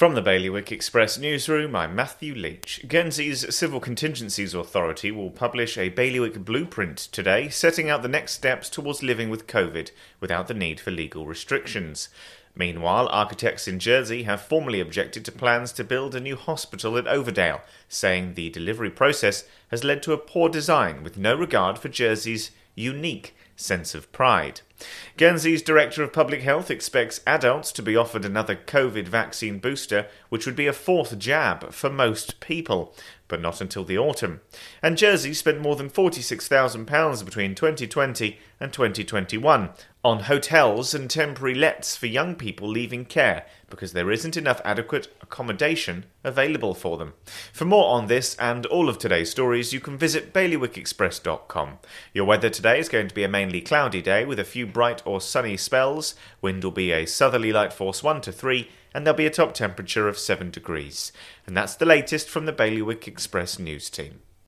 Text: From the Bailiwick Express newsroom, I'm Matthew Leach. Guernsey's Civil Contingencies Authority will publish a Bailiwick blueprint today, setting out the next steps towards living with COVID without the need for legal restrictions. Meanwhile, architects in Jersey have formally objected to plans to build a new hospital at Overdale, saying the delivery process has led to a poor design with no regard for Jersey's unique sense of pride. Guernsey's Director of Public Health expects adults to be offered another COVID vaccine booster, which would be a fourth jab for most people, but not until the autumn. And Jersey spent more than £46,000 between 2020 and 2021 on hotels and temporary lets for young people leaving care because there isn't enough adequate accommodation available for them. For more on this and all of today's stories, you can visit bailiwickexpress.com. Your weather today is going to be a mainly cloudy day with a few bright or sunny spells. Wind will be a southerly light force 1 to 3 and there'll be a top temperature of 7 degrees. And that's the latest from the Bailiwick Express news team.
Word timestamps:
From 0.00 0.14
the 0.14 0.22
Bailiwick 0.22 0.72
Express 0.72 1.18
newsroom, 1.18 1.76
I'm 1.76 1.94
Matthew 1.94 2.34
Leach. 2.34 2.82
Guernsey's 2.88 3.54
Civil 3.54 3.80
Contingencies 3.80 4.54
Authority 4.54 5.10
will 5.10 5.28
publish 5.28 5.76
a 5.76 5.90
Bailiwick 5.90 6.42
blueprint 6.42 6.96
today, 6.96 7.50
setting 7.50 7.90
out 7.90 8.00
the 8.00 8.08
next 8.08 8.32
steps 8.32 8.70
towards 8.70 9.02
living 9.02 9.28
with 9.28 9.46
COVID 9.46 9.90
without 10.18 10.48
the 10.48 10.54
need 10.54 10.80
for 10.80 10.90
legal 10.90 11.26
restrictions. 11.26 12.08
Meanwhile, 12.54 13.10
architects 13.10 13.68
in 13.68 13.78
Jersey 13.78 14.22
have 14.22 14.40
formally 14.40 14.80
objected 14.80 15.22
to 15.26 15.32
plans 15.32 15.70
to 15.72 15.84
build 15.84 16.14
a 16.14 16.20
new 16.20 16.36
hospital 16.36 16.96
at 16.96 17.04
Overdale, 17.04 17.60
saying 17.86 18.32
the 18.32 18.48
delivery 18.48 18.90
process 18.90 19.44
has 19.70 19.84
led 19.84 20.02
to 20.04 20.14
a 20.14 20.16
poor 20.16 20.48
design 20.48 21.02
with 21.02 21.18
no 21.18 21.34
regard 21.34 21.78
for 21.78 21.90
Jersey's 21.90 22.52
unique 22.74 23.36
sense 23.60 23.94
of 23.94 24.10
pride. 24.12 24.60
Guernsey's 25.16 25.62
Director 25.62 26.02
of 26.02 26.12
Public 26.12 26.40
Health 26.42 26.70
expects 26.70 27.20
adults 27.26 27.70
to 27.72 27.82
be 27.82 27.96
offered 27.96 28.24
another 28.24 28.56
COVID 28.56 29.06
vaccine 29.06 29.58
booster, 29.58 30.06
which 30.30 30.46
would 30.46 30.56
be 30.56 30.66
a 30.66 30.72
fourth 30.72 31.18
jab 31.18 31.72
for 31.72 31.90
most 31.90 32.40
people, 32.40 32.94
but 33.28 33.42
not 33.42 33.60
until 33.60 33.84
the 33.84 33.98
autumn. 33.98 34.40
And 34.82 34.96
Jersey 34.96 35.34
spent 35.34 35.60
more 35.60 35.76
than 35.76 35.90
£46,000 35.90 37.24
between 37.24 37.54
2020 37.54 38.38
and 38.58 38.72
2021 38.72 39.70
on 40.02 40.20
hotels 40.20 40.94
and 40.94 41.10
temporary 41.10 41.54
lets 41.54 41.96
for 41.96 42.06
young 42.06 42.34
people 42.34 42.68
leaving 42.68 43.04
care 43.04 43.44
because 43.68 43.92
there 43.92 44.10
isn't 44.10 44.36
enough 44.36 44.60
adequate 44.64 45.14
accommodation 45.22 46.06
available 46.24 46.74
for 46.74 46.96
them. 46.96 47.12
For 47.52 47.64
more 47.64 47.94
on 47.94 48.06
this 48.06 48.34
and 48.36 48.66
all 48.66 48.88
of 48.88 48.98
today's 48.98 49.30
stories, 49.30 49.72
you 49.72 49.80
can 49.80 49.98
visit 49.98 50.32
bailiwickexpress.com. 50.32 51.78
Your 52.14 52.24
weather 52.24 52.50
today 52.50 52.78
is 52.78 52.88
going 52.88 53.08
to 53.08 53.14
be 53.14 53.24
a 53.24 53.28
mainly 53.28 53.49
cloudy 53.58 54.02
day 54.02 54.26
with 54.26 54.38
a 54.38 54.44
few 54.44 54.66
bright 54.66 55.00
or 55.06 55.20
sunny 55.20 55.56
spells. 55.56 56.14
Wind 56.42 56.62
will 56.62 56.70
be 56.70 56.92
a 56.92 57.06
southerly 57.06 57.52
light 57.52 57.72
force 57.72 58.02
1 58.02 58.20
to 58.20 58.32
3 58.32 58.68
and 58.94 59.06
there'll 59.06 59.16
be 59.16 59.26
a 59.26 59.30
top 59.30 59.54
temperature 59.54 60.08
of 60.08 60.18
7 60.18 60.50
degrees. 60.50 61.10
And 61.46 61.56
that's 61.56 61.74
the 61.74 61.86
latest 61.86 62.28
from 62.28 62.44
the 62.46 62.52
Bailiwick 62.52 63.08
Express 63.08 63.58
news 63.58 63.88
team. 63.88 64.20